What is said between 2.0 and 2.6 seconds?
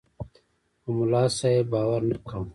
نه کاوه.